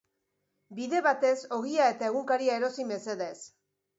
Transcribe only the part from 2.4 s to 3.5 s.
erosi mesedez.